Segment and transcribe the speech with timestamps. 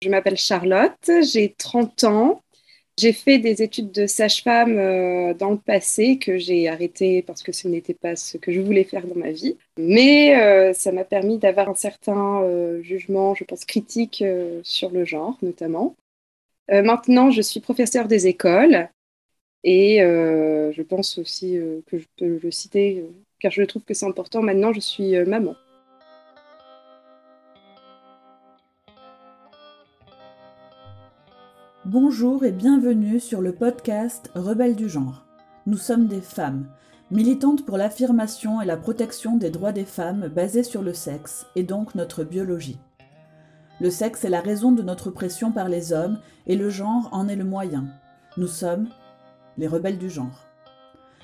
[0.00, 2.42] Je m'appelle Charlotte, j'ai 30 ans.
[2.98, 7.52] J'ai fait des études de sage-femme euh, dans le passé que j'ai arrêté parce que
[7.52, 9.56] ce n'était pas ce que je voulais faire dans ma vie.
[9.76, 14.24] Mais euh, ça m'a permis d'avoir un certain euh, jugement, je pense, critique
[14.62, 15.96] sur le genre notamment.
[16.68, 18.88] maintenant, je suis professeure des écoles
[19.64, 23.04] et je pense aussi que je peux le citer
[23.40, 24.42] car je trouve que c'est important.
[24.42, 25.54] Maintenant, je suis maman.
[31.90, 35.24] Bonjour et bienvenue sur le podcast Rebelles du genre.
[35.64, 36.66] Nous sommes des femmes,
[37.10, 41.62] militantes pour l'affirmation et la protection des droits des femmes basés sur le sexe et
[41.62, 42.78] donc notre biologie.
[43.80, 47.26] Le sexe est la raison de notre oppression par les hommes et le genre en
[47.26, 47.86] est le moyen.
[48.36, 48.88] Nous sommes
[49.56, 50.44] les rebelles du genre.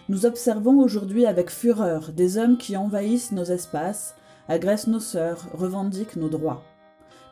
[0.09, 4.15] Nous observons aujourd'hui avec fureur des hommes qui envahissent nos espaces,
[4.49, 6.63] agressent nos sœurs, revendiquent nos droits.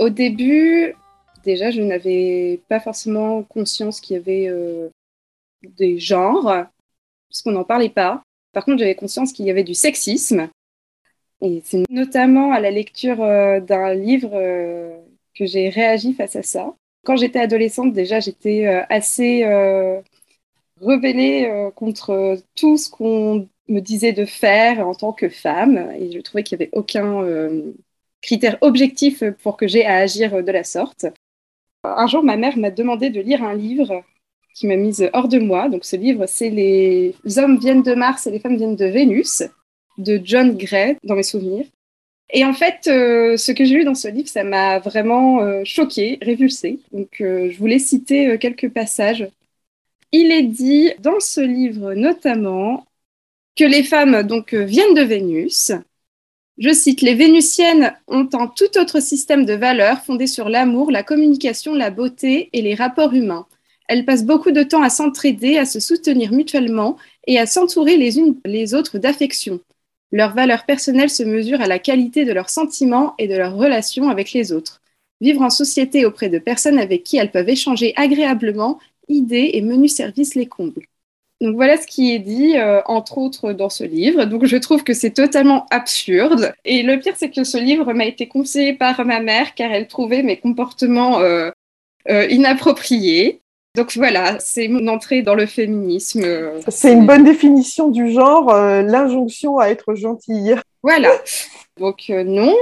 [0.00, 0.94] Au début,
[1.44, 4.88] déjà, je n'avais pas forcément conscience qu'il y avait euh,
[5.62, 6.66] des genres,
[7.28, 8.22] parce qu'on n'en parlait pas.
[8.52, 10.48] Par contre, j'avais conscience qu'il y avait du sexisme.
[11.42, 14.96] Et c'est notamment à la lecture euh, d'un livre euh,
[15.36, 16.74] que j'ai réagi face à ça.
[17.04, 19.44] Quand j'étais adolescente, déjà, j'étais assez
[20.80, 25.90] rebellée contre tout ce qu'on me disait de faire en tant que femme.
[25.98, 27.22] Et je trouvais qu'il n'y avait aucun
[28.24, 31.06] critères objectifs pour que j'ai à agir de la sorte.
[31.84, 34.02] Un jour, ma mère m'a demandé de lire un livre
[34.54, 35.68] qui m'a mise hors de moi.
[35.68, 39.42] Donc, ce livre, c'est Les hommes viennent de Mars et les femmes viennent de Vénus,
[39.98, 41.66] de John Gray, dans mes souvenirs.
[42.30, 45.62] Et en fait, euh, ce que j'ai lu dans ce livre, ça m'a vraiment euh,
[45.64, 46.78] choquée, révulsée.
[46.92, 49.28] Donc, euh, je voulais citer quelques passages.
[50.12, 52.86] Il est dit dans ce livre notamment
[53.56, 55.72] que les femmes donc viennent de Vénus,
[56.56, 61.02] je cite, Les Vénusiennes ont un tout autre système de valeurs fondé sur l'amour, la
[61.02, 63.46] communication, la beauté et les rapports humains.
[63.88, 68.18] Elles passent beaucoup de temps à s'entraider, à se soutenir mutuellement et à s'entourer les
[68.18, 69.60] unes les autres d'affection.
[70.12, 74.08] Leurs valeurs personnelles se mesurent à la qualité de leurs sentiments et de leurs relations
[74.08, 74.80] avec les autres.
[75.20, 78.78] Vivre en société auprès de personnes avec qui elles peuvent échanger agréablement,
[79.08, 80.86] idées et menus services les comblent.
[81.44, 84.24] Donc voilà ce qui est dit, euh, entre autres, dans ce livre.
[84.24, 86.54] Donc je trouve que c'est totalement absurde.
[86.64, 89.86] Et le pire, c'est que ce livre m'a été conseillé par ma mère car elle
[89.86, 91.50] trouvait mes comportements euh,
[92.08, 93.42] euh, inappropriés.
[93.76, 96.24] Donc voilà, c'est mon entrée dans le féminisme.
[96.68, 100.56] C'est une bonne définition du genre, l'injonction à être gentille.
[100.82, 101.10] Voilà.
[101.78, 102.54] Donc non,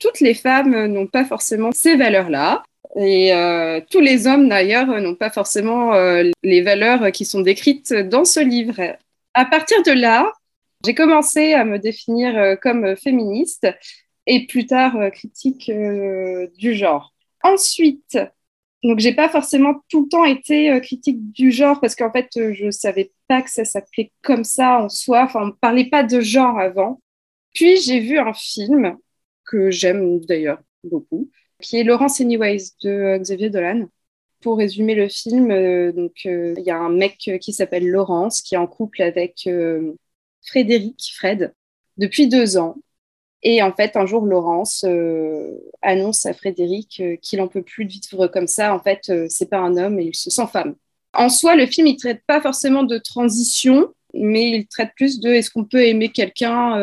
[0.00, 2.62] toutes les femmes n'ont pas forcément ces valeurs-là.
[2.94, 7.92] Et euh, tous les hommes, d'ailleurs, n'ont pas forcément euh, les valeurs qui sont décrites
[7.92, 8.80] dans ce livre.
[9.34, 10.32] À partir de là,
[10.84, 13.66] j'ai commencé à me définir euh, comme féministe
[14.26, 15.70] et plus tard critique
[16.58, 17.14] du genre.
[17.42, 18.18] Ensuite,
[18.82, 22.70] donc j'ai pas forcément tout le temps été critique du genre parce qu'en fait, je
[22.72, 25.22] savais pas que ça s'appelait comme ça en soi.
[25.22, 27.00] Enfin, on parlait pas de genre avant.
[27.54, 28.96] Puis j'ai vu un film
[29.44, 31.30] que j'aime d'ailleurs beaucoup,
[31.60, 33.86] qui est Laurence Anyways de euh, Xavier Dolan.
[34.40, 35.92] Pour résumer le film, euh,
[36.26, 39.48] euh, il y a un mec qui s'appelle Laurence qui est en couple avec
[40.46, 41.52] Frédéric, Fred,
[41.96, 42.76] depuis deux ans.
[43.42, 44.84] Et en fait, un jour, Laurence
[45.82, 48.74] annonce à Frédéric qu'il en peut plus de vivre comme ça.
[48.74, 50.74] En fait, c'est pas un homme et il se sent femme.
[51.12, 55.30] En soi, le film, il traite pas forcément de transition, mais il traite plus de
[55.30, 56.76] est-ce qu'on peut aimer quelqu'un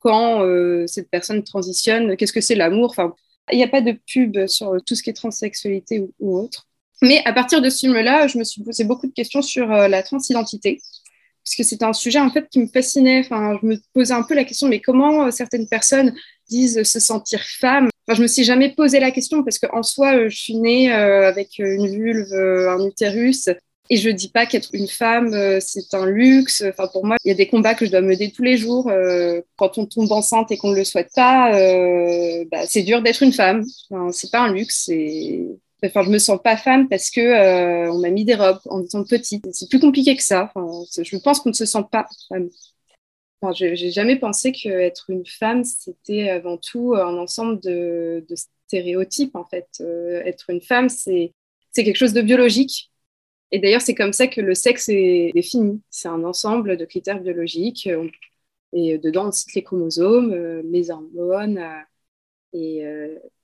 [0.00, 2.90] quand euh, cette personne transitionne, qu'est-ce que c'est l'amour?
[2.90, 3.14] Enfin,
[3.52, 6.66] il n'y a pas de pub sur tout ce qui est transsexualité ou, autre.
[7.02, 9.88] Mais à partir de ce film-là, je me suis posé beaucoup de questions sur euh,
[9.88, 10.80] la transidentité,
[11.44, 13.20] parce que c'était un sujet en fait qui me fascinait.
[13.20, 16.14] Enfin, je me posais un peu la question, mais comment euh, certaines personnes
[16.48, 17.88] disent se sentir femme?
[18.06, 21.58] Enfin, je me suis jamais posé la question parce qu'en soi, je suis née avec
[21.58, 23.48] une vulve, un utérus,
[23.92, 26.62] et je dis pas qu'être une femme, euh, c'est un luxe.
[26.66, 28.88] Enfin, pour moi, il y a des combats que je dois mener tous les jours.
[28.88, 33.02] Euh, quand on tombe enceinte et qu'on ne le souhaite pas, euh, bah, c'est dur
[33.02, 33.64] d'être une femme.
[33.90, 34.84] Enfin, c'est pas un luxe.
[34.86, 35.44] C'est...
[35.84, 39.02] Enfin, je me sens pas femme parce que on m'a mis des robes en étant
[39.02, 39.44] petite.
[39.52, 40.52] C'est plus compliqué que ça.
[40.54, 42.48] Enfin, je pense qu'on ne se sent pas femme.
[43.42, 48.24] Enfin, j'ai jamais pensé qu'être une femme, c'était avant tout un ensemble de,
[48.66, 49.66] stéréotypes, en fait.
[50.26, 51.32] Être une femme, c'est
[51.74, 52.90] quelque chose de biologique.
[53.52, 55.82] Et d'ailleurs, c'est comme ça que le sexe est défini.
[55.90, 57.88] C'est un ensemble de critères biologiques.
[58.72, 61.80] Et dedans, on cite les chromosomes, euh, les hormones euh,
[62.52, 62.84] et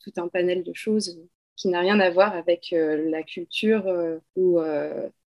[0.01, 1.21] tout un panel de choses
[1.57, 3.87] qui n'a rien à voir avec la culture
[4.37, 4.61] ou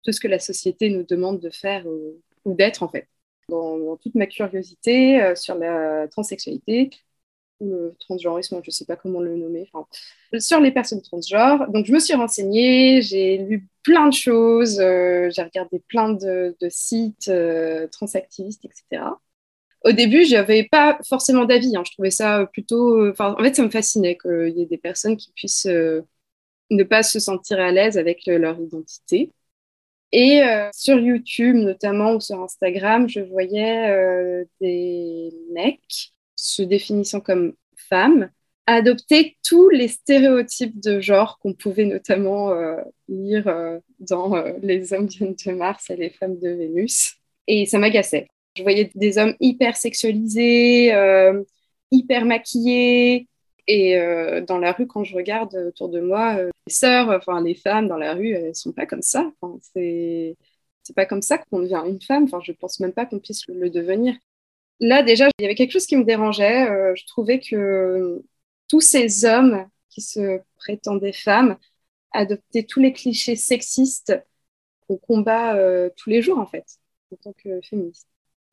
[0.03, 3.07] tout ce que la société nous demande de faire ou d'être, en fait
[3.49, 6.89] dans, toute ma curiosité euh, sur la transsexualité
[7.63, 9.69] ou le transgenrisme, je ne sais pas comment le nommer,
[10.39, 11.69] sur les personnes transgenres.
[11.69, 16.55] Donc, je me suis renseignée, j'ai lu plein de choses, euh, j'ai regardé plein de,
[16.69, 19.03] sites euh, transactivistes, etc.
[19.83, 21.75] Au début, je n'avais pas forcément d'avis.
[21.75, 21.83] Hein.
[21.85, 23.11] Je trouvais ça plutôt.
[23.19, 27.19] en fait, ça me fascinait qu'il y ait des personnes qui puissent ne pas se
[27.19, 29.31] sentir à l'aise avec leur identité.
[30.13, 36.12] Et euh, sur YouTube notamment ou sur Instagram, je voyais euh, des mecs
[36.43, 38.29] se définissant comme femmes
[38.65, 42.77] adopter tous les stéréotypes de genre qu'on pouvait notamment euh,
[43.09, 43.53] lire
[43.99, 47.15] dans Les hommes viennent de Mars et les femmes de Vénus.
[47.47, 48.27] Et ça m'agaçait.
[48.55, 50.93] Je voyais des hommes hyper sexualisés,
[51.91, 53.27] hyper maquillés,
[53.67, 57.41] et euh, dans la rue, quand je regarde autour de moi, euh, les sœurs, enfin
[57.41, 59.31] les femmes dans la rue, elles sont pas comme ça.
[59.41, 60.35] Enfin, c'est
[60.95, 62.25] pas comme ça qu'on devient une femme.
[62.25, 64.15] Enfin, je pense même pas qu'on puisse le devenir.
[64.79, 66.69] Là, déjà, il y avait quelque chose qui me dérangeait.
[66.69, 68.23] Euh, je trouvais que
[68.67, 71.57] tous ces hommes qui se prétendaient femmes
[72.11, 74.13] adoptaient tous les clichés sexistes
[74.87, 75.57] qu'on combat
[75.95, 76.65] tous les jours, en fait,
[77.11, 78.07] en tant que féministe.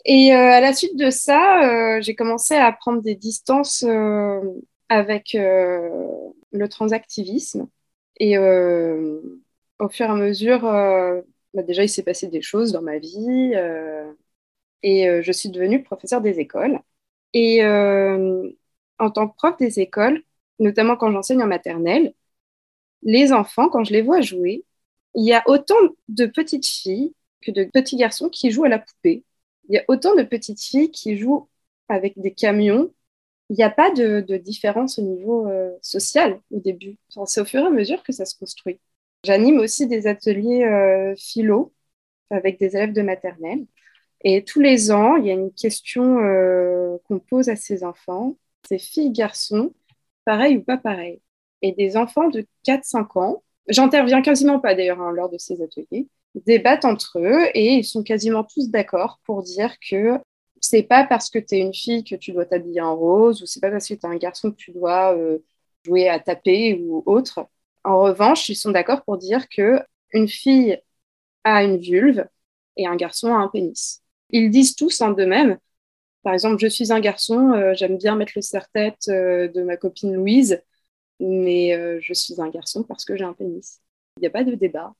[0.04, 3.84] Et à la suite de ça, j'ai commencé à prendre des distances
[4.90, 5.88] avec euh,
[6.52, 7.68] le transactivisme.
[8.18, 9.20] Et euh,
[9.78, 11.22] au fur et à mesure, euh,
[11.54, 13.54] bah, déjà, il s'est passé des choses dans ma vie.
[14.82, 16.80] Et je suis devenue professeure des écoles.
[17.34, 20.22] Et en tant que prof des écoles,
[20.58, 22.14] notamment quand j'enseigne en maternelle,
[23.02, 24.64] les enfants, quand je les vois jouer,
[25.14, 25.76] il y a autant
[26.08, 29.24] de petites filles que de petits garçons qui jouent à la poupée.
[29.68, 31.48] Il y a autant de petites filles qui jouent
[31.88, 32.90] avec des camions
[33.50, 36.96] il n'y a pas de, différence au niveau euh, social au début.
[37.26, 38.80] c'est au fur et à mesure que ça se construit.
[39.24, 41.72] J'anime aussi des ateliers euh, philo
[42.30, 43.66] avec des élèves de maternelle.
[44.22, 48.36] Et tous les ans, il y a une question euh, qu'on pose à ces enfants.
[48.68, 49.72] C'est filles, garçons,
[50.24, 51.20] pareil ou pas pareil.
[51.62, 56.08] Et des enfants de 4-5 ans, j'interviens quasiment pas d'ailleurs hein, lors de ces ateliers,
[56.34, 60.18] débattent entre eux et ils sont quasiment tous d'accord pour dire que
[60.60, 63.46] c'est pas parce que tu es une fille que tu dois t'habiller en rose ou
[63.46, 65.38] c'est pas parce que tu es un garçon que tu dois euh,
[65.84, 67.46] jouer à taper ou autre.
[67.84, 69.80] En revanche, ils sont d'accord pour dire que
[70.12, 70.78] une fille
[71.44, 72.26] a une vulve
[72.76, 73.99] et un garçon a un pénis.
[74.32, 75.58] Ils disent tous en d'eux-mêmes.
[76.22, 79.76] Par exemple, je suis un garçon, euh, j'aime bien mettre le serre-tête euh, de ma
[79.76, 80.62] copine Louise,
[81.18, 83.80] mais je suis un garçon parce que j'ai un pénis.
[84.16, 84.94] Il n'y a pas de débat.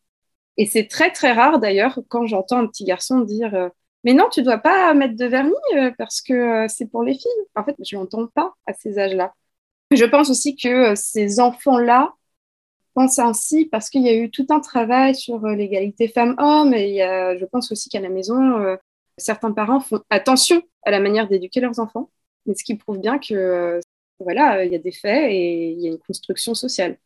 [0.56, 3.71] Et c'est très très rare d'ailleurs quand j'entends un petit garçon dire
[4.05, 7.15] mais non, tu dois pas mettre de vernis euh, parce que euh, c'est pour les
[7.15, 7.31] filles.
[7.55, 9.35] En fait, je l'entends pas à ces âges-là.
[9.91, 12.15] Je pense aussi que euh, ces enfants-là
[12.94, 16.99] pensent ainsi parce qu'il y a eu tout un travail sur l'égalité femmes-hommes et
[17.38, 18.77] je pense aussi qu'à la maison,
[19.20, 22.11] certains parents font attention à la manière d'éduquer leurs enfants,
[22.46, 23.81] mais ce qui prouve bien que
[24.20, 26.98] voilà, il y a des faits et il y a une construction sociale.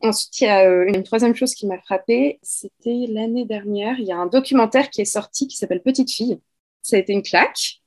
[0.00, 4.06] Ensuite, il y a euh, une troisième chose qui m'a frappée, c'était l'année dernière, il
[4.06, 6.40] y a un documentaire qui est sorti qui s'appelle Petite fille.
[6.82, 7.80] Ça a été une claque.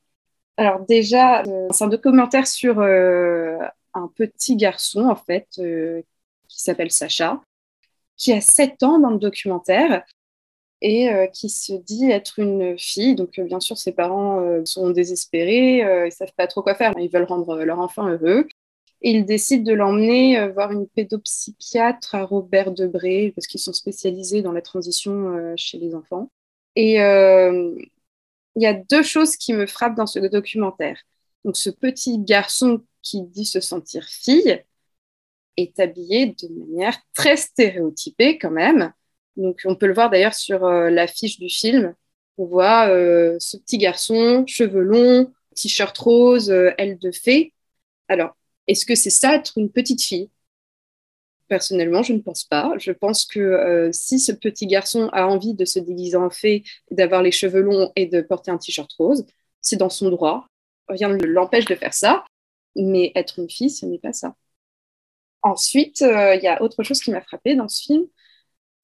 [0.56, 3.58] Alors déjà, euh, c'est un documentaire sur euh,
[3.94, 5.48] un petit garçon, en fait,
[6.48, 7.42] qui s'appelle Sacha,
[8.15, 10.04] qui a 7 ans dans le documentaire
[10.82, 13.15] et qui se dit être une fille.
[13.15, 17.24] Donc, bien sûr, ses parents sont désespérés, ils savent pas trop quoi faire, ils veulent
[17.24, 18.48] rendre leur enfant heureux.
[19.01, 23.72] Et il décide de l'emmener euh, voir une pédopsychiatre à Robert Debré, parce qu'ils sont
[23.72, 26.32] spécialisés dans la transition euh, chez les enfants.
[26.75, 27.75] Et euh,
[28.55, 30.98] il y a deux choses qui me frappent dans ce documentaire.
[31.44, 34.63] Donc, ce petit garçon qui dit se sentir fille
[35.58, 38.91] est habillé de manière très stéréotypée quand même.
[39.38, 41.94] Donc, on peut le voir d'ailleurs sur l'affiche du film.
[42.38, 47.54] On voit ce petit garçon, cheveux longs, t-shirt rose, aile de fée.
[48.08, 48.36] Alors,
[48.68, 50.30] est-ce que c'est ça être une petite fille?
[51.48, 52.74] Personnellement, je ne pense pas.
[52.80, 56.63] Je pense que euh, si ce petit garçon a envie de se déguiser en fée,
[56.89, 59.25] d'avoir les cheveux longs et de porter un t-shirt rose,
[59.62, 60.48] c'est dans son droit.
[60.88, 62.25] Rien ne l'empêche de faire ça.
[62.75, 64.36] Mais être une fille, ce n'est pas ça.
[65.44, 68.06] Ensuite, euh, il y a autre chose qui m'a frappée dans ce film.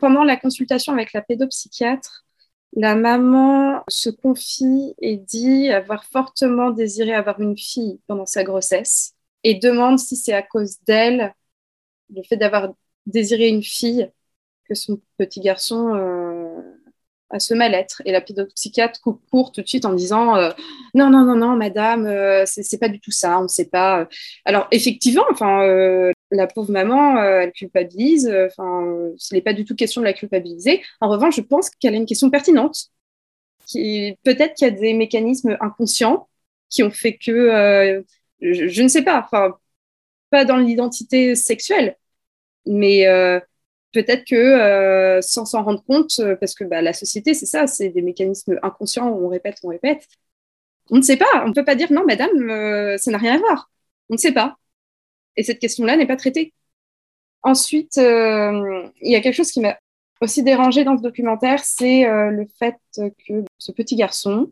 [0.01, 2.25] Pendant la consultation avec la pédopsychiatre,
[2.75, 9.13] la maman se confie et dit avoir fortement désiré avoir une fille pendant sa grossesse
[9.43, 11.35] et demande si c'est à cause d'elle,
[12.15, 12.73] le fait d'avoir
[13.05, 14.09] désiré une fille,
[14.67, 16.61] que son petit garçon euh,
[17.29, 18.01] a ce mal-être.
[18.05, 20.49] Et la pédopsychiatre coupe court tout de suite en disant euh,
[20.95, 24.07] non, non, non, non, madame, euh, c'est pas du tout ça, on ne sait pas.
[24.45, 28.27] Alors, effectivement, enfin, la pauvre maman, elle culpabilise.
[28.47, 30.81] Enfin, ce n'est pas du tout question de la culpabiliser.
[31.01, 32.87] En revanche, je pense qu'elle a une question pertinente.
[33.73, 36.29] Peut-être qu'il y a des mécanismes inconscients
[36.69, 38.03] qui ont fait que
[38.41, 39.27] je, ne sais pas,
[40.31, 41.97] pas dans l'identité sexuelle,
[42.65, 43.39] mais euh,
[43.93, 47.67] peut-être que euh, sans s'en rendre compte, euh, parce que bah, la société, c'est ça,
[47.67, 50.07] c'est des mécanismes inconscients on répète, on répète.
[50.89, 53.37] On ne sait pas, on ne peut pas dire non, madame, ça n'a rien à
[53.39, 53.71] voir.
[54.09, 54.57] On ne sait pas.
[55.37, 56.53] Et cette question-là n'est pas traitée.
[57.43, 59.77] Ensuite, il y a quelque chose qui m'a
[60.21, 64.51] aussi dérangé dans ce documentaire, c'est le fait que ce petit garçon,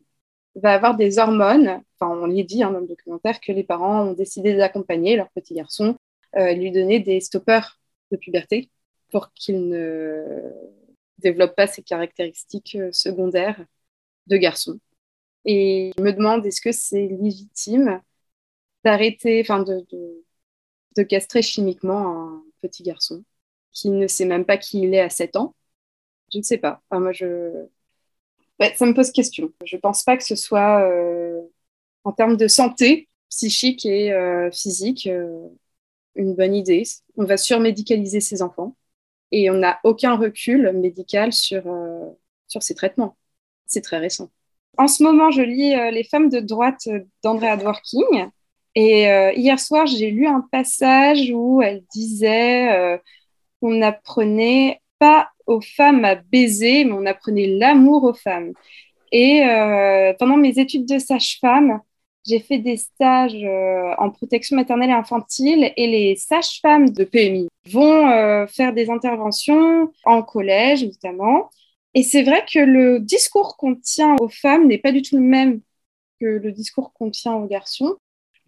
[0.55, 1.81] va avoir des hormones.
[1.99, 5.29] Enfin, on lui dit hein, dans le documentaire que les parents ont décidé d'accompagner leur
[5.31, 5.95] petit garçon,
[6.35, 7.79] euh, lui donner des stoppeurs
[8.11, 8.69] de puberté
[9.11, 10.51] pour qu'il ne
[11.17, 13.63] développe pas ses caractéristiques euh, secondaires
[14.27, 14.79] de garçon.
[15.45, 18.01] Et je me demande est-ce que c'est légitime
[18.83, 19.85] d'arrêter, enfin de,
[21.03, 23.23] castrer chimiquement un petit garçon
[23.71, 25.55] qui ne sait même pas qui il est à 7 ans.
[26.31, 26.81] Je ne sais pas.
[26.89, 27.67] Enfin, moi, je,
[28.75, 29.51] ça me pose question.
[29.65, 31.41] Je ne pense pas que ce soit, euh,
[32.03, 35.47] en termes de santé psychique et euh, physique, euh,
[36.15, 36.83] une bonne idée.
[37.15, 38.75] On va surmédicaliser ces enfants
[39.31, 41.63] et on n'a aucun recul médical sur,
[42.47, 43.15] sur ces traitements.
[43.67, 44.31] C'est très récent.
[44.77, 46.89] En ce moment, je lis Les femmes de droite
[47.23, 48.31] d'Andrea Dworkin.
[48.75, 49.03] Et
[49.35, 52.99] hier soir, j'ai lu un passage où elle disait
[53.59, 58.53] qu'on apprenait pas aux femmes à baiser, mais on apprenait l'amour aux femmes.
[59.11, 61.81] Et euh, pendant mes études de sage-femme,
[62.27, 67.47] j'ai fait des stages euh, en protection maternelle et infantile et les sages-femmes de PMI
[67.71, 71.49] vont euh, faire des interventions en collège notamment.
[71.95, 75.23] Et c'est vrai que le discours qu'on tient aux femmes n'est pas du tout le
[75.23, 75.61] même
[76.21, 77.95] que le discours qu'on tient aux garçons.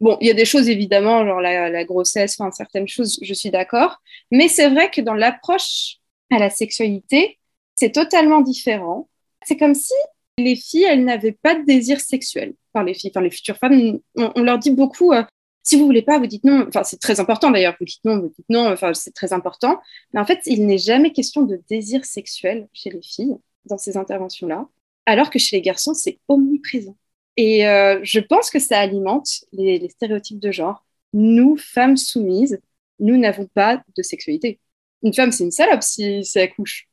[0.01, 3.51] Bon, il y a des choses évidemment, genre la, grossesse, enfin certaines choses, je suis
[3.51, 4.01] d'accord.
[4.31, 5.98] Mais c'est vrai que dans l'approche
[6.31, 7.38] à la sexualité,
[7.75, 9.10] c'est totalement différent.
[9.46, 9.93] C'est comme si
[10.39, 12.55] les filles, elles n'avaient pas de désir sexuel.
[12.74, 15.24] Enfin, les filles, enfin, les futures femmes, on, leur dit beaucoup, euh,
[15.62, 16.65] si vous voulez pas, vous dites non.
[16.67, 19.79] Enfin, c'est très important d'ailleurs, vous dites non, vous dites non, enfin, c'est très important.
[20.13, 23.98] Mais en fait, il n'est jamais question de désir sexuel chez les filles dans ces
[23.98, 24.67] interventions-là,
[25.05, 26.96] alors que chez les garçons, c'est omniprésent.
[27.43, 30.86] Et euh, je pense que ça alimente les, stéréotypes de genre.
[31.12, 32.62] Nous, femmes soumises,
[33.00, 34.60] nous n'avons pas de sexualité
[35.01, 36.88] une femme, c'est une salope si, si elle couche.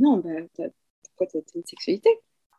[0.00, 0.30] Non, bah,
[1.04, 2.10] pourquoi tu as une sexualité?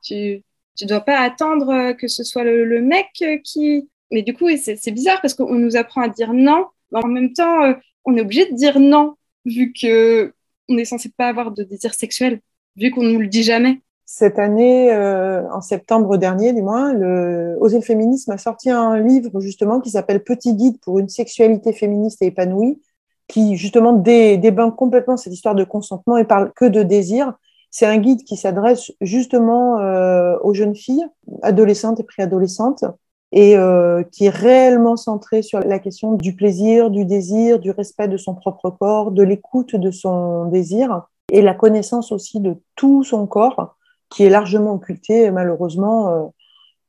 [0.01, 0.41] Tu
[0.81, 3.89] ne dois pas attendre euh, que ce soit le, mec euh, qui.
[4.09, 6.67] Mais du coup, c'est bizarre parce qu'on nous apprend à dire non.
[6.93, 7.73] Mais en même temps,
[8.05, 10.33] on est obligé de dire non, vu que
[10.69, 12.39] on est censé pas avoir de désir sexuel,
[12.77, 13.81] vu qu'on nous le dit jamais.
[14.05, 19.39] Cette année, en septembre dernier, du moins, le Oser le féminisme a sorti un livre
[19.39, 22.81] justement qui s'appelle Petit guide pour une sexualité féministe et épanouie,
[23.27, 27.33] qui justement débanque complètement cette histoire de consentement et parle que de désir.
[27.71, 31.05] C'est un guide qui s'adresse justement euh, aux jeunes filles,
[31.41, 32.85] adolescentes et préadolescentes,
[33.31, 38.07] et euh, qui est réellement centré sur la question du plaisir, du désir, du respect
[38.07, 43.03] de son propre corps, de l'écoute de son désir et la connaissance aussi de tout
[43.03, 43.75] son corps,
[44.13, 46.27] qui est largement occulté malheureusement euh,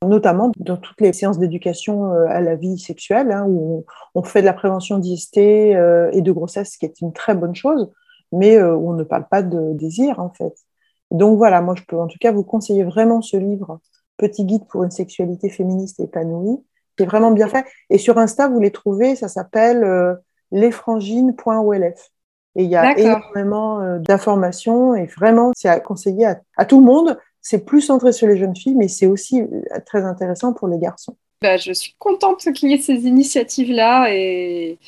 [0.07, 4.41] notamment dans toutes les séances d'éducation euh, à la vie sexuelle, hein, où on, fait
[4.41, 7.91] de la prévention d'IST euh, et de grossesse, ce qui est une très bonne chose,
[8.31, 10.53] mais où on ne parle pas de désir, en fait.
[11.11, 13.79] Donc voilà, moi, je peux en tout cas vous conseiller vraiment ce livre,
[14.17, 16.63] Petit guide pour une sexualité féministe épanouie,
[16.95, 17.65] qui est vraiment bien fait.
[17.89, 20.15] Et sur Insta, vous les trouvez, ça s'appelle euh,
[20.51, 22.11] lesfrangines.olf.
[22.55, 27.17] Et il y a énormément d'informations et vraiment, c'est à conseiller à tout le monde
[27.45, 30.79] c'est plus centré sur les jeunes filles, mais c'est aussi euh, très intéressant pour les
[30.79, 31.15] garçons.
[31.43, 34.11] Bah, je suis contente qu'il y ait ces initiatives-là.
[34.11, 34.79] Et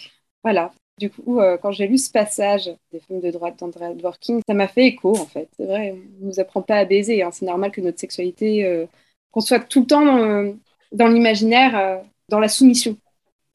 [0.43, 0.71] voilà.
[0.97, 4.55] Du coup, euh, quand j'ai lu ce passage des femmes de droite d'Andrea Dworkin, ça
[4.55, 5.47] m'a fait écho, en fait.
[5.55, 7.21] C'est vrai, on ne nous apprend pas à baiser.
[7.21, 7.29] Hein.
[7.31, 8.87] C'est normal que notre sexualité, euh,
[9.29, 10.55] qu'on soit tout le temps
[10.91, 12.97] dans, l'imaginaire, dans la soumission.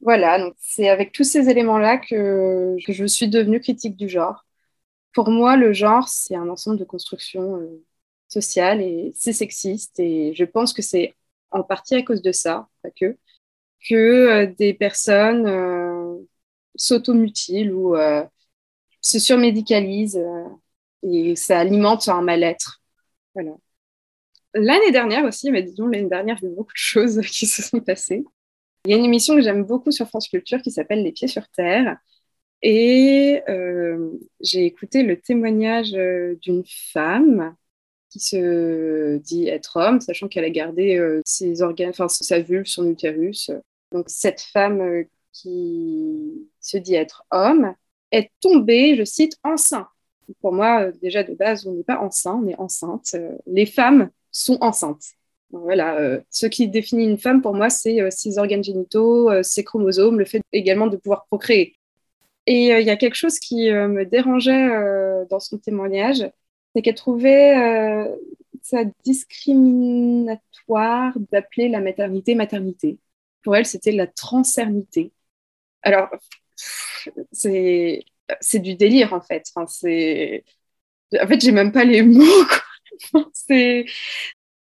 [0.03, 4.45] Voilà, donc c'est avec tous ces éléments-là que, je suis devenue critique du genre.
[5.13, 7.59] Pour moi, le genre, c'est un ensemble de constructions
[8.29, 9.99] social et c'est sexiste.
[9.99, 11.15] Et je pense que c'est
[11.51, 13.17] en partie à cause de ça, pas que,
[13.89, 16.17] que euh, des personnes euh,
[16.75, 18.23] s'automutilent ou euh,
[19.01, 20.21] se surmédicalisent
[21.03, 22.81] et ça alimente un mal-être.
[23.35, 23.51] Voilà.
[24.53, 27.47] l'année dernière aussi, mais disons l'année dernière, il y a eu beaucoup de choses qui
[27.47, 28.23] se sont passées.
[28.85, 31.29] Il y a une émission que j'aime beaucoup sur France Culture qui s'appelle Les Pieds
[31.29, 31.97] sur Terre.
[32.61, 34.11] Et euh,
[34.41, 37.55] j'ai écouté le témoignage euh, d'une femme
[38.09, 42.65] qui se dit être homme, sachant qu'elle a gardé euh, ses organes, enfin sa vulve,
[42.65, 43.51] son utérus.
[43.91, 47.73] Donc cette femme qui se dit être homme
[48.11, 49.87] est tombée, je cite, enceinte.
[50.41, 53.15] Pour moi, déjà de base, on n'est pas enceinte, on est enceinte.
[53.47, 55.15] Les femmes sont enceintes.
[55.53, 60.25] Voilà, ce qui définit une femme pour moi, c'est ses organes génitaux, ses chromosomes, le
[60.25, 61.77] fait également de pouvoir procréer.
[62.45, 66.29] Et euh, il y a quelque chose qui euh, me dérangeait euh, dans son témoignage,
[66.75, 67.55] c'est qu'elle trouvait
[68.61, 72.97] ça discriminatoire d'appeler la maternité maternité.
[73.43, 75.11] Pour elle, c'était la transernité.
[75.83, 76.09] Alors,
[77.31, 78.03] c'est
[78.55, 79.45] du délire en fait.
[79.55, 80.43] En fait,
[81.41, 82.45] j'ai même pas les mots.
[83.33, 83.85] c'est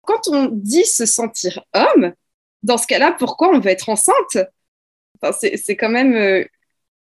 [0.09, 2.13] quand on dit se sentir homme,
[2.63, 4.37] dans ce cas-là, pourquoi on veut être enceinte?
[5.21, 6.45] Enfin, c'est quand même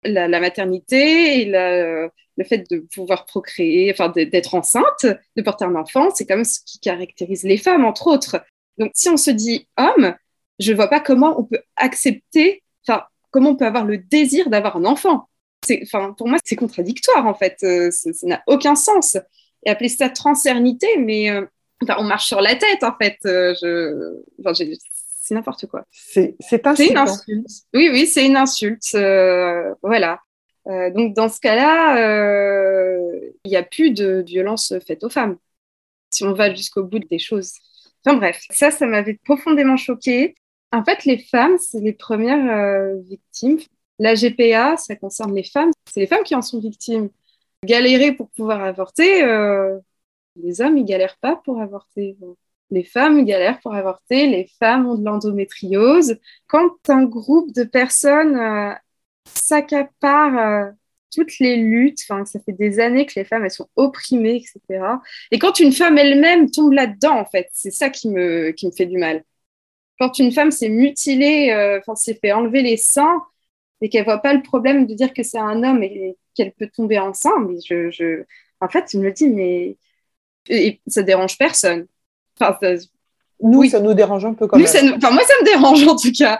[0.04, 6.10] la, maternité et le fait de pouvoir procréer, enfin d'être enceinte, de porter un enfant,
[6.14, 8.44] c'est quand même ce qui caractérise les femmes, entre autres.
[8.78, 10.14] Donc, si on se dit homme,
[10.60, 14.48] je ne vois pas comment on peut accepter, enfin, comment on peut avoir le désir
[14.48, 15.28] d'avoir un enfant.
[15.82, 17.58] Enfin, pour moi, c'est contradictoire, en fait.
[17.64, 19.16] Euh, ça n'a aucun sens.
[19.64, 21.46] Et appeler ça transernité, mais euh,
[21.98, 23.18] on marche sur la tête, en fait.
[23.24, 25.84] Euh, je, enfin, c'est n'importe quoi.
[25.90, 26.36] C'est
[26.78, 27.48] une insulte.
[27.74, 28.94] Oui, oui, c'est une insulte.
[28.94, 30.20] Euh, voilà.
[30.68, 31.96] Euh, donc dans ce cas-là,
[33.44, 35.36] il n'y a plus de violence faite aux femmes.
[36.10, 37.52] Si on va jusqu'au bout des choses.
[38.04, 40.34] Enfin bref, ça, ça m'avait profondément choquée.
[40.72, 43.58] En fait, les femmes, c'est les premières victimes.
[43.98, 45.70] La GPA, ça concerne les femmes.
[45.92, 47.10] C'est les femmes qui en sont victimes.
[47.64, 49.22] Galérer pour pouvoir avorter,
[50.36, 52.16] les hommes, ils galèrent pas pour avorter
[52.72, 56.18] les femmes galèrent pour avorter, les femmes ont de l'endométriose.
[56.48, 58.72] Quand un groupe de personnes euh,
[59.26, 60.70] s'accapare euh,
[61.14, 64.84] toutes les luttes, ça fait des années que les femmes elles sont opprimées, etc.
[65.30, 68.72] Et quand une femme elle-même tombe là-dedans, en fait, c'est ça qui me, qui me
[68.72, 69.22] fait du mal.
[70.00, 73.22] Quand une femme s'est mutilée, euh, enfin, s'est fait enlever les seins
[73.82, 76.68] et qu'elle voit pas le problème de dire que c'est un homme et qu'elle peut
[76.74, 78.24] tomber enceinte, je,
[78.60, 79.76] en fait, je me dis, mais
[80.48, 81.86] et ça dérange personne
[83.40, 84.66] nous, ça nous dérange un peu quand même.
[84.66, 86.38] moi, ça me dérange en tout cas.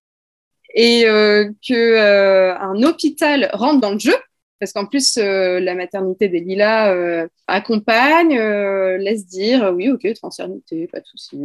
[0.75, 4.15] Et euh, que euh, un hôpital rentre dans le jeu,
[4.59, 10.87] parce qu'en plus, euh, la maternité des Lilas euh, accompagne, laisse dire oui, ok, transernité,
[10.87, 11.39] pas de souci.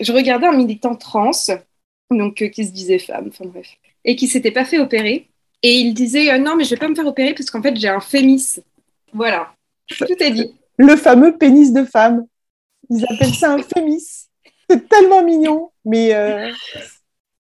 [0.00, 1.32] je regardais un militant trans,
[2.10, 3.68] donc qui se disait femme, enfin bref,
[4.04, 5.28] et qui s'était pas fait opérer.
[5.62, 7.88] Et il disait non, mais je vais pas me faire opérer parce qu'en fait, j'ai
[7.88, 8.56] un fémis.
[9.12, 9.52] Voilà,
[9.88, 10.54] tout est dit.
[10.76, 12.26] Le fameux pénis de femme.
[12.90, 14.04] Ils appellent ça un fémis.
[14.68, 16.50] C'est tellement mignon, mais euh,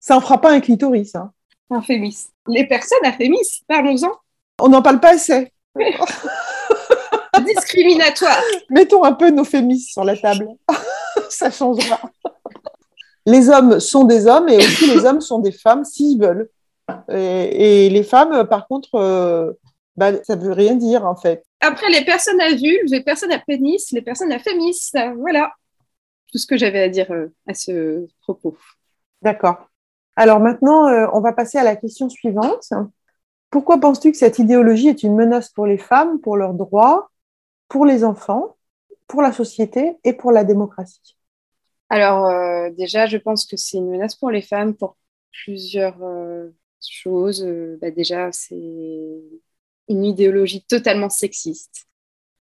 [0.01, 1.15] ça en fera pas un clitoris.
[1.15, 1.33] Hein.
[1.71, 2.29] Un fémis.
[2.47, 4.13] Les personnes à fémis, parlons-en.
[4.61, 5.53] On n'en parle pas assez.
[7.45, 8.41] Discriminatoire.
[8.71, 10.49] Mettons un peu nos fémis sur la table.
[11.29, 12.01] ça changera.
[13.27, 16.49] Les hommes sont des hommes et aussi les hommes sont des femmes s'ils veulent.
[17.09, 19.53] Et, les femmes, par contre, euh,
[19.97, 21.45] bah, ça ne veut rien dire en fait.
[21.65, 24.79] Après, les personnes à vulve, les personnes à pénis, les personnes à fémis,
[25.17, 25.53] voilà
[26.31, 28.57] tout ce que j'avais à dire euh, à ce propos.
[29.23, 29.71] D'accord.
[30.15, 32.71] Alors maintenant, euh, on va passer à la question suivante.
[33.49, 37.11] Pourquoi penses-tu que cette idéologie est une menace pour les femmes, pour leurs droits,
[37.69, 38.57] pour les enfants,
[39.07, 41.17] pour la société et pour la démocratie?
[41.89, 44.97] Alors euh, déjà, je pense que c'est une menace pour les femmes pour
[45.45, 45.97] plusieurs
[46.81, 47.47] choses.
[47.81, 49.23] Bah, déjà, c'est
[49.89, 51.87] une idéologie totalement sexiste.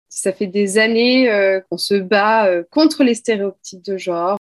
[0.08, 4.36] Ça fait des années euh, qu'on se bat euh, contre les stéréotypes de genre.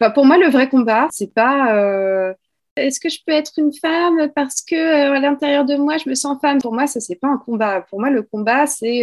[0.00, 2.32] Enfin, pour moi, le vrai combat, c'est pas euh,
[2.76, 6.14] est-ce que je peux être une femme parce que à l'intérieur de moi, je me
[6.14, 6.60] sens femme?
[6.60, 7.82] Pour moi, ça c'est pas un combat.
[7.90, 9.02] Pour moi, le combat, c'est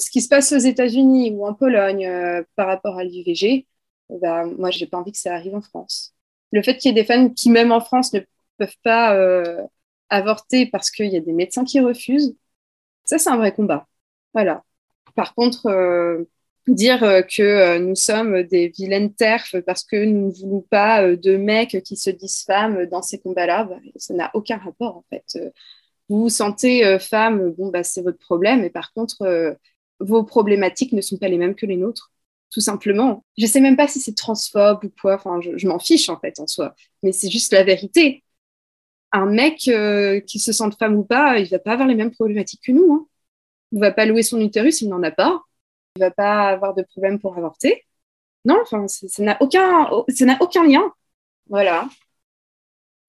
[0.00, 2.10] ce qui se passe aux États-Unis ou en Pologne
[2.56, 3.66] par rapport à l'IVG.
[4.08, 6.14] Bah, moi, j'ai pas envie que ça arrive en France.
[6.52, 8.20] Le fait qu'il y ait des femmes qui, même en France, ne
[8.58, 9.14] peuvent pas
[10.08, 12.34] avorter parce qu'il y a des médecins qui refusent,
[13.04, 13.86] ça, c'est un vrai combat.
[14.32, 14.62] Voilà.
[15.14, 16.24] Par contre, euh,
[16.66, 21.14] dire euh, que euh, nous sommes des vilaines terfs parce que nous ne voulons pas
[21.16, 25.04] de mecs qui se disent femmes dans ces combats-là, bah, ça n'a aucun rapport en
[25.10, 25.38] fait.
[26.08, 29.56] Vous vous sentez femme, bon, bah, c'est votre problème, et par contre,
[30.00, 32.12] vos problématiques ne sont pas les mêmes que les nôtres,
[32.52, 33.24] tout simplement.
[33.38, 36.08] Je ne sais même pas si c'est transphobe ou quoi, enfin, je, je m'en fiche
[36.10, 38.23] en fait en soi, mais c'est juste la vérité
[39.14, 42.10] un mec euh, qui se sente femme ou pas, il va pas avoir les mêmes
[42.10, 42.92] problématiques que nous.
[42.92, 43.06] Hein.
[43.72, 45.40] Il va pas louer son utérus, il n'en a pas.
[45.96, 47.84] Il va pas avoir de problème pour avorter.
[48.44, 49.88] non, enfin, ça n'a aucun,
[50.20, 50.92] n'a aucun lien.
[51.48, 51.88] Voilà.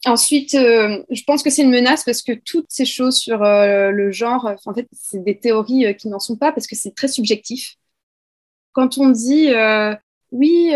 [0.06, 3.89] Ensuite, euh, je pense que c'est une menace parce que toutes ces choses sur euh,
[3.89, 7.08] le genre, en fait, c'est des théories qui n'en sont pas parce que c'est très
[7.08, 7.78] subjectif.
[8.74, 9.50] Quand on dit
[10.32, 10.74] oui,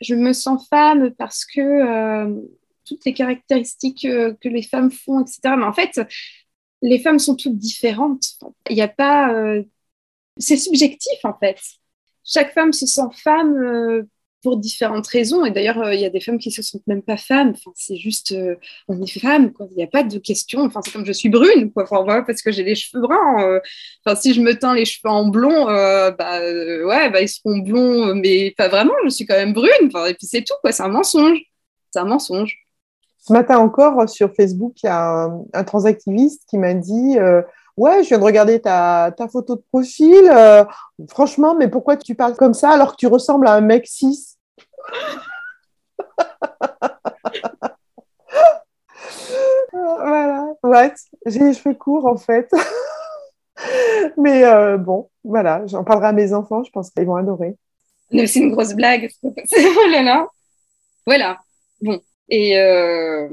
[0.00, 2.38] je me sens femme parce que
[2.88, 5.40] toutes les caractéristiques que les femmes font, etc.
[5.56, 6.00] Mais en fait,
[6.82, 8.24] les femmes sont toutes différentes.
[8.70, 9.32] Il n'y a pas.
[10.38, 11.58] c'est subjectif en fait.
[12.24, 14.06] Chaque femme se sent femme
[14.42, 15.44] pour différentes raisons.
[15.44, 17.50] Et d'ailleurs, euh, il y a des femmes qui se sentent même pas femmes.
[17.50, 18.56] Enfin, c'est juste, euh,
[18.88, 19.52] on est femme.
[19.70, 20.60] Il n'y a pas de question.
[20.60, 21.86] Enfin, c'est comme je suis brune, quoi.
[22.26, 23.42] Parce que j'ai les cheveux bruns.
[23.42, 23.60] Euh.
[24.04, 28.14] Enfin, si je me teins les cheveux en blond, bah, ouais, bah, ils seront blonds,
[28.14, 28.94] mais pas vraiment.
[29.04, 29.70] Je suis quand même brune.
[29.86, 30.72] Enfin, et puis c'est tout, quoi.
[30.72, 31.38] C'est un mensonge.
[31.90, 32.67] C'est un mensonge.
[33.20, 37.18] Ce matin encore, sur Facebook, il y a un, transactiviste qui m'a dit
[37.76, 40.30] Ouais, je viens de regarder ta, ta photo de profil.
[41.08, 44.36] franchement, mais pourquoi tu parles comme ça alors que tu ressembles à un mec cis?
[49.72, 50.92] Voilà, ouais,
[51.26, 52.50] j'ai les cheveux courts en fait.
[54.16, 57.56] Mais euh, bon, voilà, j'en parlerai à mes enfants, je pense qu'ils vont adorer.
[58.10, 59.10] C'est une grosse blague.
[59.22, 60.26] oh là là.
[61.06, 61.38] Voilà.
[61.80, 62.00] Bon.
[62.28, 63.28] Et euh,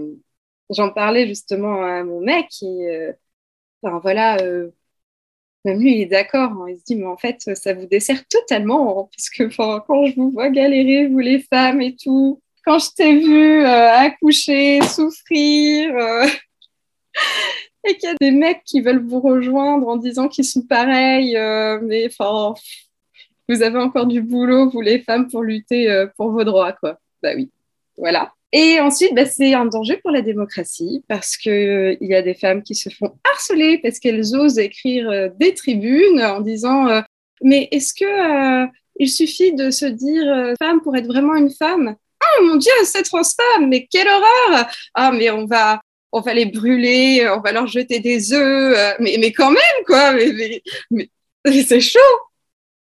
[0.70, 3.12] j'en parlais justement à mon mec et euh,
[3.82, 4.38] voilà,
[5.66, 6.52] même lui, il est d'accord.
[6.52, 6.68] Hein.
[6.70, 10.32] Il se dit, mais en fait, ça vous dessert totalement, hein, puisque quand je vous
[10.32, 16.28] vois galérer, vous les femmes et tout, quand je t'ai vu euh, accoucher, souffrir, euh,
[17.88, 21.36] et qu'il y a des mecs qui veulent vous rejoindre en disant qu'ils sont pareils,
[21.38, 22.54] euh, mais enfin,
[23.50, 27.00] vous avez encore du boulot, vous les femmes, pour lutter pour vos droits, quoi.
[27.22, 27.52] Bah oui,
[27.98, 28.34] voilà.
[28.58, 32.36] Et ensuite, bah, c'est un danger pour la démocratie parce qu'il euh, y a des
[32.36, 37.02] femmes qui se font harceler parce qu'elles osent écrire euh, des tribunes en disant euh,
[37.44, 38.66] Mais est-ce que
[38.98, 41.98] il suffit de se dire femme pour être vraiment une femme?
[42.24, 44.68] Oh mon Dieu, c'est transfemme, mais quelle horreur!
[44.94, 45.82] Ah, mais on va,
[46.14, 50.14] on va les brûler, on va leur jeter des œufs, mais, mais quand même, quoi,
[50.14, 51.10] mais, mais,
[51.68, 52.00] c'est chaud.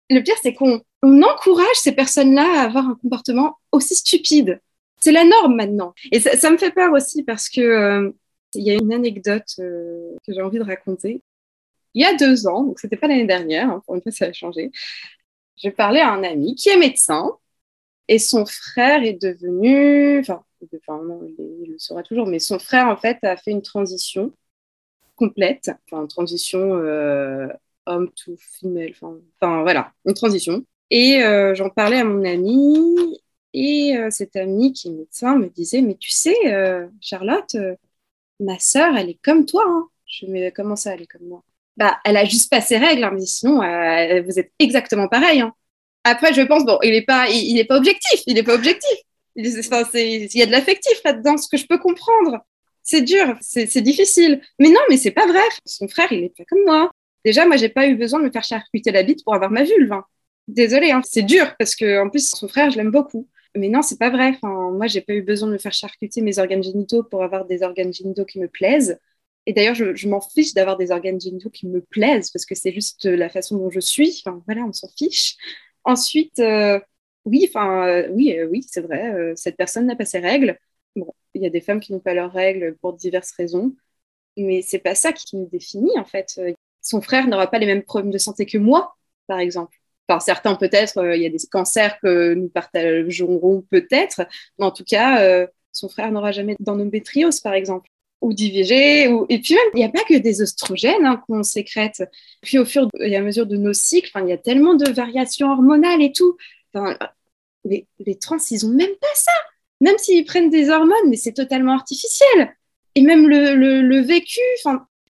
[0.09, 4.59] Le pire, c'est qu'on encourage ces personnes-là à avoir un comportement aussi stupide
[5.01, 5.93] c'est la norme maintenant.
[6.11, 8.11] Et ça, me fait peur aussi parce que euh,
[8.55, 11.21] y a une anecdote euh, que j'ai envie de raconter.
[11.93, 14.25] Il y a deux ans, donc c'était pas l'année dernière, hein, pour une fois ça
[14.25, 14.71] a changé.
[15.57, 17.31] J'ai parlé à un ami qui est médecin
[18.07, 23.17] et son frère est devenu, enfin, il, le sera toujours, mais son frère en fait
[23.23, 24.33] a fait une transition
[25.15, 27.47] complète, enfin une transition euh,
[27.85, 30.63] homme to femelle, enfin voilà, une transition.
[30.91, 31.21] Et
[31.55, 33.19] j'en parlais à mon ami
[33.53, 37.75] et euh, cet ami qui est médecin me disait, mais tu sais, euh, Charlotte, euh,
[38.39, 39.63] ma sœur, elle est comme toi.
[39.67, 39.87] Hein.
[40.05, 41.43] Je me comment ça, elle est comme moi?
[41.77, 43.57] Bah, elle a juste pas ses règles, hein, mais sinon,
[44.23, 45.41] vous êtes exactement pareil.
[45.41, 45.53] Hein.
[46.03, 48.97] Après, je pense, bon, il n'est pas, il, pas objectif, il n'est pas objectif.
[49.35, 52.39] Il, il y a de l'affectif là-dedans, ce que je peux comprendre.
[52.83, 54.41] C'est dur, c'est difficile.
[54.57, 55.43] Mais non, mais c'est pas vrai.
[55.65, 56.91] Son frère, il est pas comme moi.
[57.23, 59.63] Déjà, moi, j'ai pas eu besoin de me faire charcuter la bite pour avoir ma
[59.63, 59.93] vulve.
[60.47, 63.27] Désolée, c'est dur parce que en plus, son frère, je l'aime beaucoup.
[63.55, 64.29] Mais non, c'est pas vrai.
[64.29, 67.45] Enfin, moi, j'ai pas eu besoin de me faire charcuter mes organes génitaux pour avoir
[67.45, 68.99] des organes génitaux qui me plaisent.
[69.45, 72.71] Et d'ailleurs, je, m'en fiche d'avoir des organes génitaux qui me plaisent parce que c'est
[72.71, 74.23] juste la façon dont je suis.
[74.45, 75.37] Voilà, on s'en fiche.
[75.83, 76.79] Ensuite, euh,
[77.25, 79.33] oui, enfin, euh, oui, euh, oui, c'est vrai.
[79.35, 80.59] cette personne n'a pas ses règles.
[80.95, 83.75] Il y a des femmes qui n'ont pas leurs règles pour diverses raisons,
[84.37, 86.39] mais c'est pas ça qui me définit en fait.
[86.81, 88.95] Son frère n'aura pas les mêmes problèmes de santé que moi,
[89.27, 89.78] par exemple.
[90.09, 94.21] Enfin, certains peut-être, euh, il y a des cancers que nous partagerons peut-être,
[94.57, 97.89] mais en tout cas, euh, son frère n'aura jamais d'endométriose, par exemple,
[98.21, 99.07] ou d'IVG.
[99.09, 99.27] Ou...
[99.29, 102.03] Et puis même, il n'y a pas que des oestrogènes hein, qu'on sécrète.
[102.41, 105.51] Puis au fur et à mesure de nos cycles, il y a tellement de variations
[105.51, 106.35] hormonales et tout.
[107.63, 109.31] les, les trans, ils n'ont même pas ça.
[109.81, 112.55] Même s'ils prennent des hormones, mais c'est totalement artificiel.
[112.95, 114.41] Et même le, le, le vécu,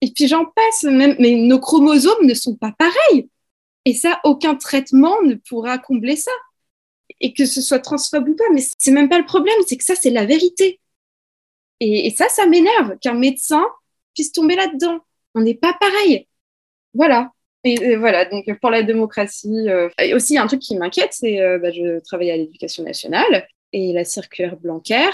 [0.01, 3.27] et puis j'en passe, mais nos chromosomes ne sont pas pareils.
[3.85, 6.31] Et ça, aucun traitement ne pourra combler ça.
[7.19, 9.83] Et que ce soit transphobe ou pas, mais c'est même pas le problème, c'est que
[9.83, 10.79] ça, c'est la vérité.
[11.79, 13.65] Et, ça, ça m'énerve qu'un médecin
[14.13, 14.99] puisse tomber là-dedans.
[15.35, 16.27] On n'est pas pareil.
[16.93, 17.31] Voilà.
[17.65, 21.59] Et, voilà, donc pour la démocratie, euh, et aussi un truc qui m'inquiète, c'est euh,
[21.59, 25.09] bah, je travaille à l'éducation nationale et la circulaire Blanquer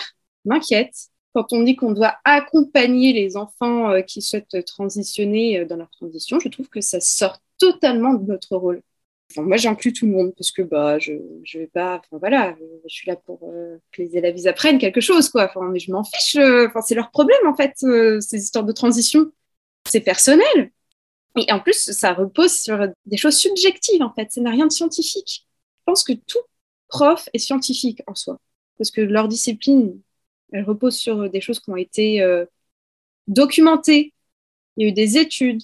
[0.46, 0.96] m'inquiète.
[1.34, 6.40] Quand on dit qu'on doit accompagner les enfants euh, qui souhaitent transitionner dans leur transition,
[6.40, 8.82] je trouve que ça sort totalement de notre rôle.
[9.38, 11.98] moi, j'inclus tout le monde parce que bah, je ne vais pas.
[11.98, 12.56] Enfin, voilà,
[12.88, 15.52] je suis là pour euh, que les élèves apprennent quelque chose, quoi.
[15.72, 16.36] Mais je m'en fiche.
[16.38, 19.32] Euh, enfin, c'est leur problème, en fait, euh, ces histoires de transition.
[19.88, 20.72] C'est personnel.
[21.38, 24.32] Et en plus, ça repose sur des choses subjectives, en fait.
[24.32, 25.48] Ça n'a rien de scientifique.
[25.80, 26.40] Je pense que tout
[26.88, 28.40] profs et scientifiques en soi.
[28.78, 30.02] Parce que leur discipline,
[30.52, 32.24] elle repose sur des choses qui ont été
[33.28, 34.14] documentées.
[34.76, 35.62] Il y a eu des études,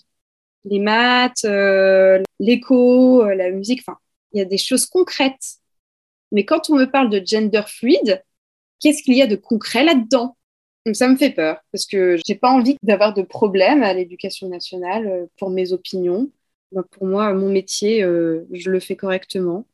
[0.65, 3.97] les maths, euh, l'éco, euh, la musique, enfin,
[4.33, 5.59] il y a des choses concrètes.
[6.31, 8.23] Mais quand on me parle de gender fluide,
[8.79, 10.37] qu'est-ce qu'il y a de concret là-dedans?
[10.93, 15.27] Ça me fait peur parce que j'ai pas envie d'avoir de problème à l'éducation nationale
[15.37, 16.29] pour mes opinions.
[16.91, 19.65] pour moi, mon métier, je le fais correctement.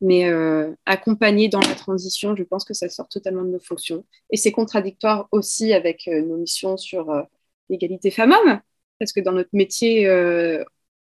[0.00, 4.04] Mais euh, accompagner dans la transition, je pense que ça sort totalement de nos fonctions.
[4.30, 7.22] Et c'est contradictoire aussi avec euh, nos missions sur euh,
[7.68, 8.60] l'égalité femmes-hommes,
[8.98, 10.64] parce que dans notre métier, euh,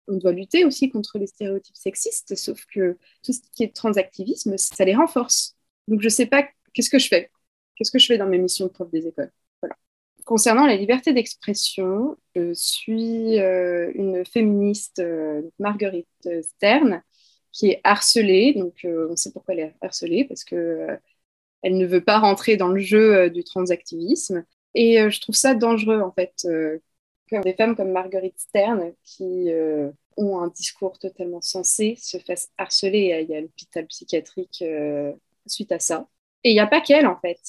[0.07, 4.57] on doit lutter aussi contre les stéréotypes sexistes, sauf que tout ce qui est transactivisme,
[4.57, 5.55] ça les renforce.
[5.87, 7.31] Donc je ne sais pas qu'est-ce que je fais?
[7.75, 9.31] Qu'est-ce que je fais dans mes missions de prof des écoles?
[10.25, 15.01] Concernant la liberté d'expression, je suis une féministe,
[15.59, 16.07] Marguerite
[16.43, 17.01] Stern,
[17.51, 18.53] qui est harcelée.
[18.53, 20.97] Donc, euh, on sait pourquoi elle est harcelée, parce que euh,
[21.63, 24.45] elle ne veut pas rentrer dans le jeu euh, du transactivisme.
[24.75, 26.47] Et je trouve ça dangereux, en fait,
[27.39, 29.49] des femmes comme Marguerite Stern, qui
[30.17, 33.23] ont un discours totalement sensé, se fassent harceler.
[33.23, 34.63] Il y a l'hôpital psychiatrique
[35.45, 36.07] suite à ça.
[36.43, 37.39] Et il n'y a pas qu'elle, en fait.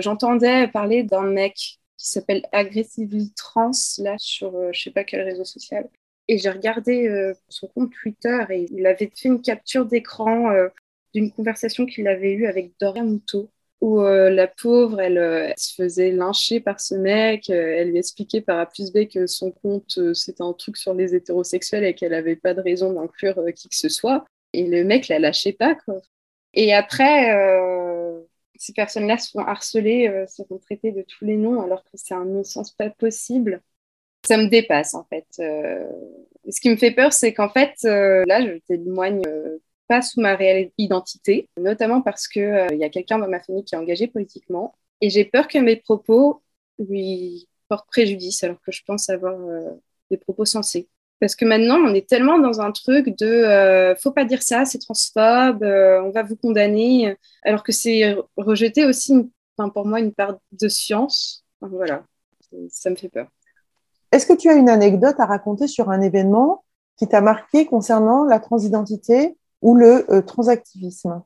[0.00, 5.44] J'entendais parler d'un mec qui s'appelle Aggressively Trans, là, sur je sais pas quel réseau
[5.44, 5.88] social,
[6.28, 10.68] et j'ai regardé euh, son compte Twitter et il avait fait une capture d'écran euh,
[11.14, 13.50] d'une conversation qu'il avait eue avec Doria Muto,
[13.86, 17.50] où euh, la pauvre, elle, se faisait lyncher par ce mec.
[17.50, 21.14] elle lui expliquait par A plus B que son compte, c'était un truc sur les
[21.14, 24.24] hétérosexuels et qu'elle n'avait pas de raison d'inclure qui que ce soit.
[24.52, 26.00] Et le mec la lâchait pas, quoi.
[26.54, 27.32] Et après,
[28.56, 32.14] ces personnes-là se font harceler, se font traiter de tous les noms alors que c'est
[32.14, 33.62] un non-sens pas possible
[34.26, 35.26] ça me dépasse en fait.
[35.38, 35.84] Euh,
[36.48, 40.20] ce qui me fait peur, c'est qu'en fait, euh, là, je témoigne euh, pas sous
[40.20, 43.78] ma réelle identité, notamment parce qu'il il y a quelqu'un dans ma famille qui est
[43.78, 46.42] engagé politiquement, et j'ai peur que mes propos
[46.78, 49.36] lui portent préjudice, alors que je pense avoir
[50.10, 50.88] des propos sensés.
[51.18, 54.78] Parce que maintenant, on est tellement dans un truc de faut pas dire ça, c'est
[54.78, 59.30] transphobe, on va vous condamner, alors que c'est rejeter aussi,
[59.74, 61.44] pour moi, une part de science.
[61.60, 62.04] voilà,
[62.68, 63.28] ça me fait peur.
[64.12, 66.64] Est-ce que tu as une anecdote à raconter sur un événement
[66.96, 71.22] qui t'a marqué concernant la transidentité ou le euh, transactivisme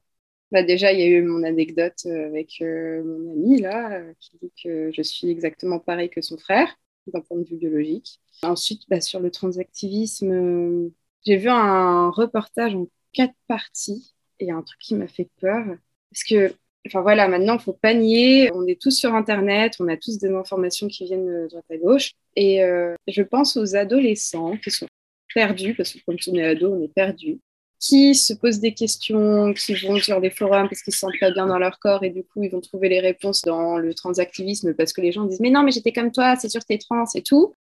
[0.51, 4.37] bah déjà, il y a eu mon anecdote euh, avec euh, mon ami là, qui
[4.43, 6.75] dit que je suis exactement pareil que son frère,
[7.07, 8.19] d'un point de vue biologique.
[8.43, 10.91] Ensuite, bah, sur le transactivisme,
[11.25, 15.65] j'ai vu un reportage en quatre parties et un truc qui m'a fait peur.
[16.11, 16.53] Parce que
[16.87, 18.51] Enfin voilà, maintenant, il faut pas nier.
[18.55, 21.77] On est tous sur Internet, on a tous des informations qui viennent de droite à
[21.77, 22.13] gauche.
[22.35, 22.61] Et
[23.07, 24.89] je pense aux adolescents qui sont
[25.33, 27.39] perdus, parce que comme on est ado, on est perdus,
[27.81, 31.31] qui se posent des questions, qui vont sur des forums parce qu'ils se sentent pas
[31.31, 34.75] bien dans leur corps et du coup, ils vont trouver les réponses dans le transactivisme
[34.75, 37.07] parce que les gens disent Mais non, mais j'étais comme toi, c'est sûr t'es trans
[37.15, 37.55] et tout.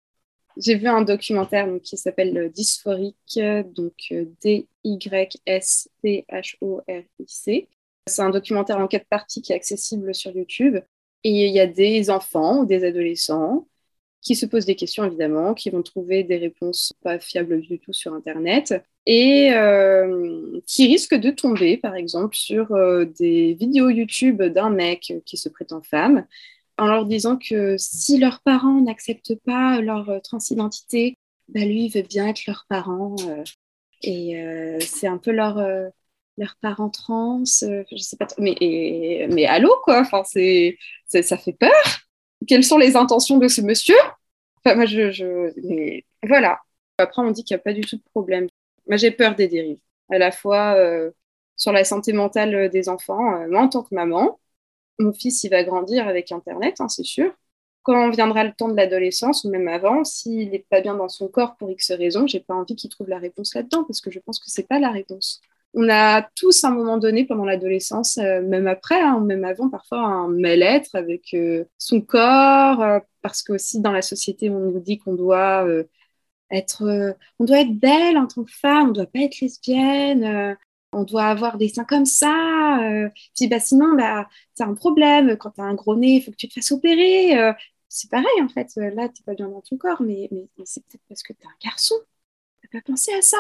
[0.57, 3.39] J'ai vu un documentaire donc, qui s'appelle Dysphorique,
[3.75, 4.89] donc euh, D-Y-S-T-H-O-R-I-C.
[8.07, 10.79] C'est un documentaire en quatre parties qui est accessible sur YouTube.
[11.25, 13.69] Et il y a des enfants ou des adolescents
[14.23, 17.93] qui se posent des questions, évidemment, qui vont trouver des réponses pas fiables du tout
[17.93, 18.75] sur Internet
[19.07, 25.15] et euh, qui risquent de tomber, par exemple, sur euh, des vidéos YouTube d'un mec
[25.25, 26.27] qui se prétend femme
[26.79, 31.17] en leur disant que si leurs parents n'acceptent pas leur transidentité,
[31.49, 33.17] bah lui, veut bien être leur parent.
[33.29, 33.45] Euh,
[34.03, 34.37] et
[34.81, 35.59] c'est un peu leur,
[36.39, 40.77] leurs parents trans, euh, je sais pas, mais, mais allô, quoi, enfin, c'est,
[41.09, 41.73] ça fait peur.
[42.47, 43.97] Quelles sont les intentions de ce monsieur?
[44.65, 46.61] Enfin, moi, je, je voilà.
[46.99, 48.49] Après, on dit qu'il n'y a pas du tout de problème.
[48.87, 51.11] Moi, j'ai peur des dérives, à la fois euh,
[51.57, 53.43] sur la santé mentale des enfants.
[53.43, 54.39] Euh, moi, en tant que maman,
[54.99, 57.33] mon fils, il va grandir avec Internet, hein, c'est sûr.
[57.83, 61.29] Quand viendra le temps de l'adolescence, ou même avant, s'il n'est pas bien dans son
[61.29, 64.19] corps pour X raisons, j'ai pas envie qu'il trouve la réponse là-dedans, parce que je
[64.21, 65.41] pense que c'est pas la réponse
[65.77, 69.69] on a tous à un moment donné pendant l'adolescence, euh, même après, hein, même avant,
[69.69, 74.81] parfois un mal-être avec euh, son corps, euh, parce qu'aussi dans la société, on nous
[74.81, 75.67] dit qu'on doit
[76.51, 80.57] être, on doit être belle en tant que femme, on doit pas être lesbienne,
[80.93, 82.79] on doit avoir des seins comme ça.
[83.37, 85.37] puis bah, sinon, bah, c'est un problème.
[85.37, 87.55] Quand tu as un gros nez, il faut que tu te fasses opérer.
[87.89, 88.71] c'est pareil en fait.
[88.77, 91.47] Là, tu pas bien dans ton corps, mais, mais, c'est peut-être parce que tu es
[91.47, 91.97] un garçon.
[92.63, 93.39] Tu pas pensé à ça.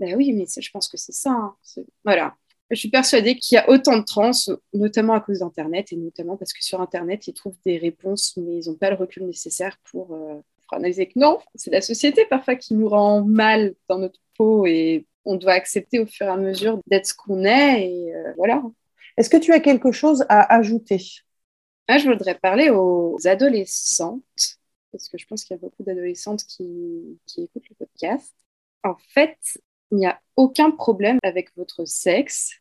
[0.00, 1.30] Ben oui, mais je pense que c'est ça.
[1.30, 1.56] Hein.
[2.04, 2.36] Voilà.
[2.70, 4.30] Je suis persuadée qu'il y a autant de trans,
[4.72, 8.62] notamment à cause d'Internet, et notamment parce que sur Internet, ils trouvent des réponses, mais
[8.62, 10.40] ils n'ont pas le recul nécessaire pour, euh,
[10.76, 15.06] analyser que non, c'est la société parfois qui nous rend mal dans notre peau, et
[15.24, 18.62] on doit accepter au fur et à mesure d'être ce qu'on est, et euh, voilà.
[19.16, 21.02] Est-ce que tu as quelque chose à ajouter?
[21.88, 24.58] Ah, Je voudrais parler aux adolescentes,
[24.92, 28.34] parce que je pense qu'il y a beaucoup d'adolescentes qui, qui écoutent le podcast.
[28.82, 29.38] En fait,
[29.90, 32.52] il n'y a aucun problème avec votre sexe.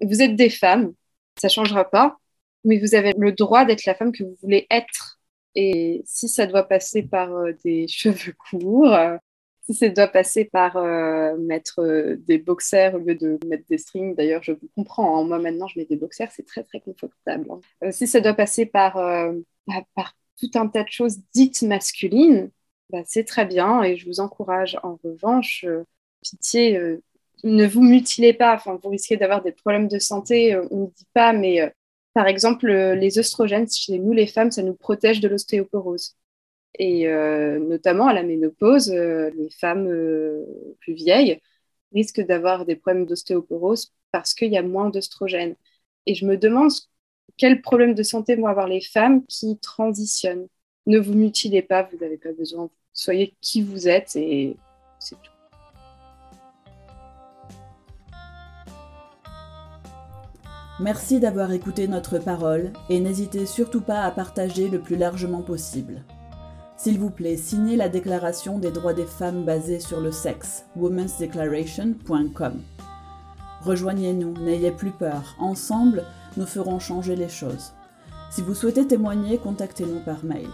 [0.00, 0.94] Vous êtes des femmes,
[1.40, 2.18] ça ne changera pas,
[2.64, 5.17] mais vous avez le droit d'être la femme que vous voulez être.
[5.60, 9.16] Et si ça doit passer par euh, des cheveux courts, euh,
[9.66, 11.82] si ça doit passer par euh, mettre
[12.26, 15.18] des boxers au lieu de mettre des strings, d'ailleurs, je vous comprends.
[15.18, 15.24] Hein.
[15.24, 17.48] Moi, maintenant, je mets des boxers, c'est très, très confortable.
[17.82, 17.90] Hein.
[17.90, 18.94] si ça doit passer par,
[19.66, 22.50] bah, par tout un tas de choses dites masculines,
[22.90, 24.78] bah, c'est très bien et je vous encourage.
[24.84, 25.66] En revanche,
[26.22, 26.98] pitié,
[27.42, 28.62] ne vous mutilez pas.
[28.64, 30.56] Vous risquez d'avoir des problèmes de santé.
[30.70, 31.74] on ne dit pas, mais
[32.14, 36.16] par exemple, euh, les oestrogènes chez nous, les femmes, ça nous protège de l'ostéoporose.
[36.78, 39.88] Et euh, notamment à la ménopause, euh, les femmes
[40.80, 41.40] plus vieilles
[41.92, 45.56] risquent d'avoir des problèmes d'ostéoporose parce qu'il y a moins d'oestrogènes.
[46.06, 46.72] Et je me demande
[47.36, 50.48] quel problème de santé vont avoir les femmes qui transitionnent.
[50.86, 52.70] Ne vous mutilez pas, vous n'avez pas besoin.
[52.92, 54.56] Soyez qui vous êtes et
[54.98, 55.37] c'est tout.
[60.80, 66.04] Merci d'avoir écouté notre parole et n'hésitez surtout pas à partager le plus largement possible.
[66.76, 72.60] S'il vous plaît, signez la déclaration des droits des femmes basée sur le sexe, womensdeclaration.com.
[73.62, 76.04] Rejoignez-nous, n'ayez plus peur, ensemble,
[76.36, 77.72] nous ferons changer les choses.
[78.30, 80.48] Si vous souhaitez témoigner, contactez-nous par mail.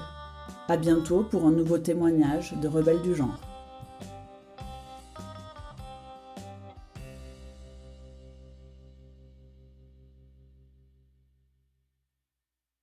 [0.69, 3.54] À bientôt pour un nouveau témoignage de Rebelles du genre.